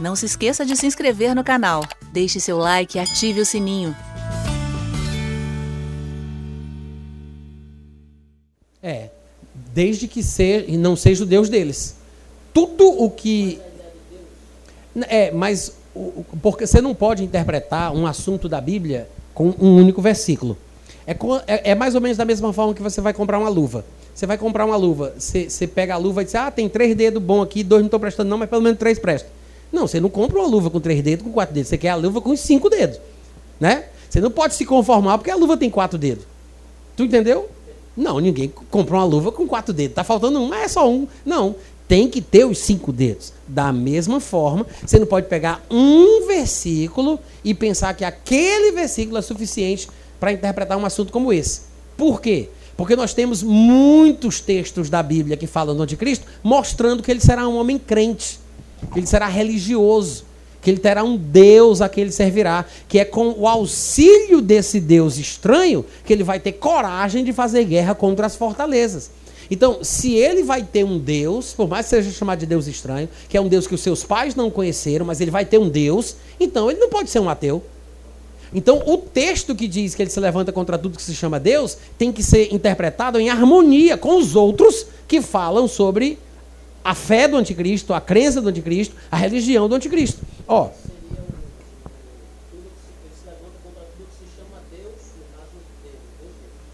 [0.00, 3.94] Não se esqueça de se inscrever no canal, deixe seu like e ative o sininho.
[8.82, 9.10] É,
[9.74, 11.96] desde que ser, e não seja o Deus deles.
[12.54, 13.60] Tudo o que.
[15.06, 15.76] É, mas
[16.40, 20.56] porque você não pode interpretar um assunto da Bíblia com um único versículo.
[21.06, 21.12] É,
[21.46, 23.84] é- é mais ou menos da mesma forma que você vai comprar uma luva.
[24.14, 26.96] Você vai comprar uma luva, você, você pega a luva e diz, ah, tem três
[26.96, 29.30] dedos bom aqui, dois não estão prestando não, mas pelo menos três prestam.
[29.72, 31.68] Não, você não compra uma luva com três dedos, com quatro dedos.
[31.68, 32.98] Você quer a luva com cinco dedos.
[33.58, 33.84] Né?
[34.08, 36.24] Você não pode se conformar porque a luva tem quatro dedos.
[36.96, 37.48] Tu entendeu?
[37.96, 39.94] Não, ninguém compra uma luva com quatro dedos.
[39.94, 41.06] Tá faltando um, mas é só um.
[41.24, 41.54] Não.
[41.86, 43.32] Tem que ter os cinco dedos.
[43.48, 49.22] Da mesma forma, você não pode pegar um versículo e pensar que aquele versículo é
[49.22, 49.88] suficiente
[50.20, 51.62] para interpretar um assunto como esse.
[51.96, 52.48] Por quê?
[52.76, 57.46] Porque nós temos muitos textos da Bíblia que falam do anticristo, mostrando que ele será
[57.46, 58.38] um homem crente,
[58.92, 60.24] que ele será religioso,
[60.60, 64.80] que ele terá um Deus a que ele servirá, que é com o auxílio desse
[64.80, 69.10] Deus estranho que ele vai ter coragem de fazer guerra contra as fortalezas.
[69.50, 73.08] Então, se ele vai ter um Deus, por mais que seja chamado de Deus estranho,
[73.28, 75.68] que é um Deus que os seus pais não conheceram, mas ele vai ter um
[75.68, 77.62] Deus, então ele não pode ser um ateu.
[78.54, 81.76] Então, o texto que diz que ele se levanta contra tudo que se chama Deus
[81.98, 86.18] tem que ser interpretado em harmonia com os outros que falam sobre
[86.84, 90.20] a fé do anticristo, a crença do anticristo, a religião do anticristo.
[90.46, 90.70] Ó,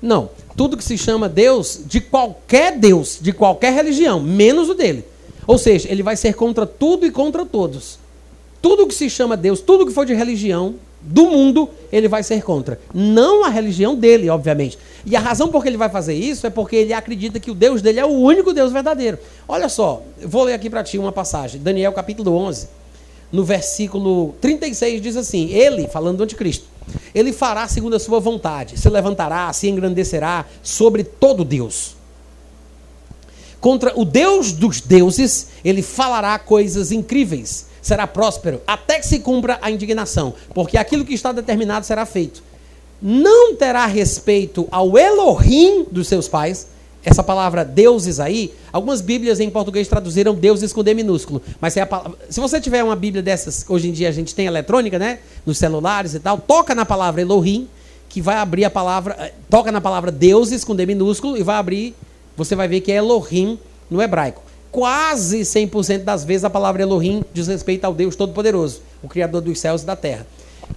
[0.00, 5.04] não, tudo que se chama Deus, de qualquer Deus, de qualquer religião, menos o dele.
[5.46, 7.98] Ou seja, ele vai ser contra tudo e contra todos.
[8.62, 12.42] Tudo que se chama Deus, tudo que for de religião do mundo, ele vai ser
[12.42, 12.80] contra.
[12.92, 14.78] Não a religião dele, obviamente.
[15.04, 17.54] E a razão por que ele vai fazer isso é porque ele acredita que o
[17.54, 19.18] Deus dele é o único Deus verdadeiro.
[19.46, 21.60] Olha só, vou ler aqui para ti uma passagem.
[21.60, 22.68] Daniel capítulo 11,
[23.30, 26.66] no versículo 36 diz assim: Ele, falando do anticristo,
[27.14, 31.95] ele fará segundo a sua vontade, se levantará, se engrandecerá sobre todo Deus.
[33.66, 39.58] Contra o Deus dos deuses, ele falará coisas incríveis, será próspero, até que se cumpra
[39.60, 42.44] a indignação, porque aquilo que está determinado será feito.
[43.02, 46.68] Não terá respeito ao Elohim dos seus pais.
[47.04, 51.42] Essa palavra deuses aí, algumas Bíblias em português traduziram deuses com D minúsculo.
[51.60, 54.32] Mas se, a palavra- se você tiver uma Bíblia dessas, hoje em dia a gente
[54.32, 55.18] tem eletrônica, né?
[55.44, 57.66] Nos celulares e tal, toca na palavra Elohim,
[58.08, 59.16] que vai abrir a palavra.
[59.18, 61.96] eh, Toca na palavra deuses com D minúsculo e vai abrir.
[62.36, 63.58] Você vai ver que é Elohim
[63.90, 64.42] no hebraico.
[64.70, 69.58] Quase 100% das vezes a palavra Elohim diz respeito ao Deus Todo-Poderoso, o Criador dos
[69.58, 70.26] céus e da terra.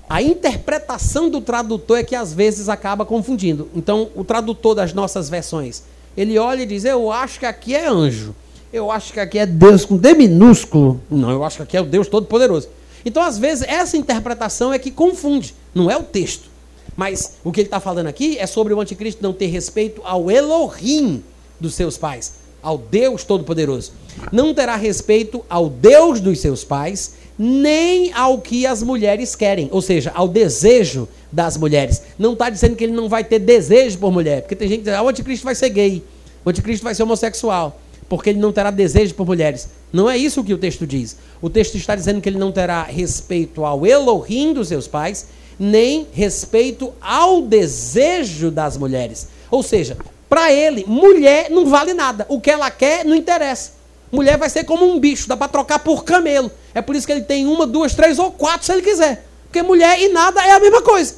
[0.08, 3.68] A interpretação do tradutor é que às vezes acaba confundindo.
[3.76, 5.84] Então, o tradutor das nossas versões,
[6.16, 8.36] ele olha e diz: Eu acho que aqui é anjo.
[8.72, 11.02] Eu acho que aqui é Deus com D minúsculo.
[11.10, 12.70] Não, eu acho que aqui é o Deus Todo-Poderoso.
[13.04, 16.50] Então, às vezes, essa interpretação é que confunde, não é o texto.
[16.96, 20.30] Mas o que ele está falando aqui é sobre o anticristo não ter respeito ao
[20.30, 21.24] Elohim
[21.60, 23.92] dos seus pais, ao Deus Todo-Poderoso.
[24.32, 29.82] Não terá respeito ao Deus dos seus pais, nem ao que as mulheres querem, ou
[29.82, 32.02] seja, ao desejo das mulheres.
[32.18, 34.86] Não está dizendo que ele não vai ter desejo por mulher, porque tem gente que
[34.86, 36.04] diz, ah, o anticristo vai ser gay,
[36.44, 39.70] o anticristo vai ser homossexual, porque ele não terá desejo por mulheres.
[39.94, 41.16] Não é isso que o texto diz.
[41.42, 45.28] O texto está dizendo que ele não terá respeito ao Elohim dos seus pais,
[45.58, 49.28] nem respeito ao desejo das mulheres.
[49.50, 49.98] Ou seja,
[50.30, 52.26] para ele, mulher não vale nada.
[52.30, 53.72] O que ela quer não interessa.
[54.12, 56.52] Mulher vai ser como um bicho, dá para trocar por camelo.
[56.74, 59.26] É por isso que ele tem uma, duas, três ou quatro se ele quiser.
[59.46, 61.16] Porque mulher e nada é a mesma coisa.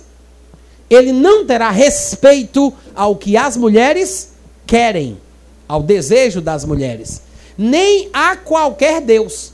[0.90, 4.32] Ele não terá respeito ao que as mulheres
[4.66, 5.18] querem,
[5.68, 7.22] ao desejo das mulheres,
[7.58, 9.54] nem a qualquer Deus.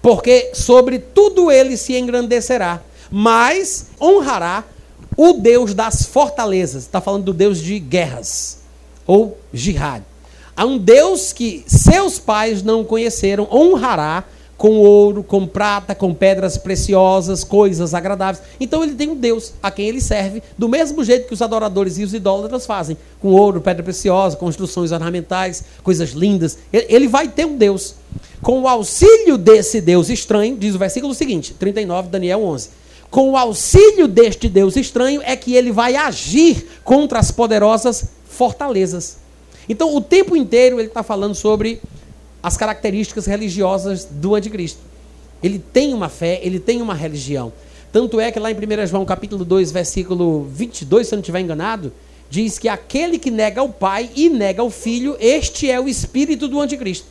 [0.00, 4.64] Porque sobre tudo ele se engrandecerá, mas honrará
[5.16, 6.84] o Deus das fortalezas.
[6.84, 8.58] Está falando do Deus de guerras,
[9.06, 10.02] ou jihad.
[10.56, 14.24] Há um Deus que seus pais não conheceram, honrará
[14.58, 18.44] com ouro, com prata, com pedras preciosas, coisas agradáveis.
[18.60, 21.98] Então ele tem um Deus a quem ele serve, do mesmo jeito que os adoradores
[21.98, 26.58] e os idólatras fazem, com ouro, pedra preciosa, construções ornamentais, coisas lindas.
[26.72, 27.96] Ele- vai ter um Deus.
[28.40, 32.70] Com o auxílio desse Deus estranho, diz o versículo seguinte, 39, Daniel 11.
[33.12, 39.18] Com o auxílio deste Deus estranho é que ele vai agir contra as poderosas fortalezas.
[39.68, 41.78] Então, o tempo inteiro ele está falando sobre
[42.42, 44.80] as características religiosas do anticristo.
[45.42, 47.52] Ele tem uma fé, ele tem uma religião.
[47.92, 51.40] Tanto é que lá em 1 João capítulo 2, versículo 22, se eu não estiver
[51.40, 51.92] enganado,
[52.30, 56.48] diz que aquele que nega o pai e nega o filho, este é o espírito
[56.48, 57.08] do anticristo.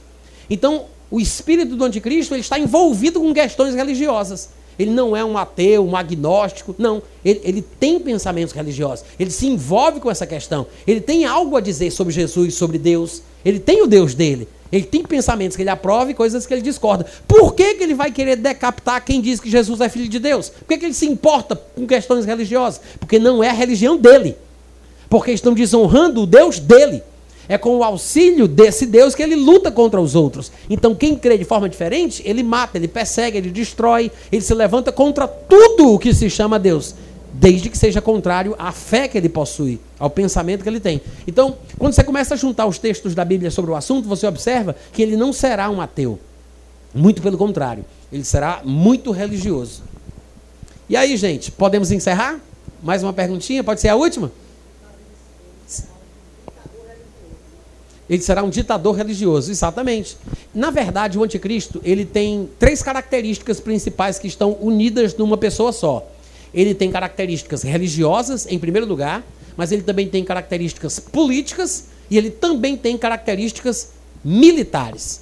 [0.49, 4.49] Então, o espírito do anticristo ele está envolvido com questões religiosas.
[4.77, 7.01] Ele não é um ateu, um agnóstico, não.
[7.23, 9.05] Ele, ele, tem pensamentos religiosos.
[9.19, 10.65] Ele se envolve com essa questão.
[10.87, 13.21] Ele tem algo a dizer sobre Jesus, sobre Deus.
[13.43, 14.47] Ele tem o Deus dele.
[14.71, 17.05] Ele tem pensamentos que ele aprova e coisas que ele discorda.
[17.27, 20.49] Por que, que ele vai querer decapitar quem diz que Jesus é filho de Deus?
[20.49, 22.79] Por que, que ele se importa com questões religiosas?
[22.99, 24.35] Porque não é a religião dele.
[25.09, 27.03] Porque estão desonrando o Deus dele.
[27.51, 30.49] É com o auxílio desse Deus que ele luta contra os outros.
[30.69, 34.89] Então, quem crê de forma diferente, ele mata, ele persegue, ele destrói, ele se levanta
[34.89, 36.95] contra tudo o que se chama Deus
[37.33, 41.01] desde que seja contrário à fé que ele possui, ao pensamento que ele tem.
[41.27, 44.73] Então, quando você começa a juntar os textos da Bíblia sobre o assunto, você observa
[44.93, 46.17] que ele não será um ateu.
[46.93, 47.83] Muito pelo contrário,
[48.13, 49.83] ele será muito religioso.
[50.87, 52.39] E aí, gente, podemos encerrar?
[52.81, 53.61] Mais uma perguntinha?
[53.61, 54.31] Pode ser a última?
[58.11, 60.17] Ele será um ditador religioso, exatamente.
[60.53, 66.05] Na verdade, o anticristo, ele tem três características principais que estão unidas numa pessoa só.
[66.53, 69.23] Ele tem características religiosas, em primeiro lugar,
[69.55, 73.93] mas ele também tem características políticas e ele também tem características
[74.25, 75.21] militares.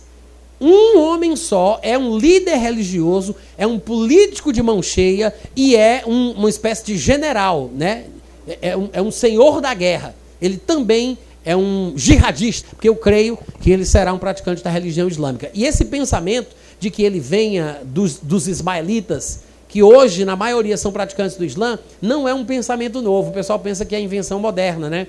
[0.59, 6.01] Um homem só é um líder religioso, é um político de mão cheia e é
[6.07, 8.06] um, uma espécie de general, né?
[8.47, 10.15] É, é um, é um senhor da guerra.
[10.42, 11.19] Ele também
[11.50, 15.50] é um jihadista, porque eu creio que ele será um praticante da religião islâmica.
[15.51, 20.92] E esse pensamento de que ele venha dos, dos ismaelitas que hoje, na maioria, são
[20.92, 23.31] praticantes do Islã, não é um pensamento novo.
[23.31, 25.07] O pessoal pensa que é invenção moderna, né?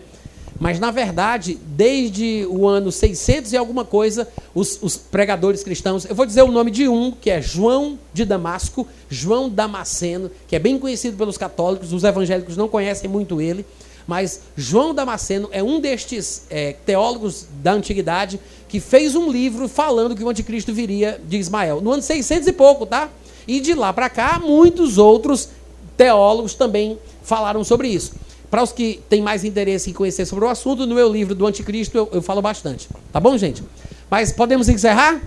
[0.59, 6.15] Mas, na verdade, desde o ano 600 e alguma coisa, os, os, pregadores cristãos, eu
[6.15, 10.59] vou dizer o nome de um, que é João de Damasco, João Damasceno, que é
[10.59, 13.65] bem conhecido pelos católicos, os evangélicos não conhecem muito ele,
[14.07, 20.15] mas João Damasceno é um destes é, teólogos da antiguidade que fez um livro falando
[20.15, 21.81] que o anticristo viria de Ismael.
[21.81, 23.09] No ano 600 e pouco, tá?
[23.47, 25.49] E de lá para cá, muitos outros
[25.97, 28.13] teólogos também falaram sobre isso.
[28.51, 31.47] Para os que têm mais interesse em conhecer sobre o assunto, no meu livro do
[31.47, 32.89] Anticristo eu, eu falo bastante.
[33.13, 33.63] Tá bom, gente?
[34.11, 35.21] Mas podemos encerrar?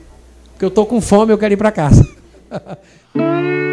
[0.52, 2.08] Porque eu estou com fome eu quero ir para casa.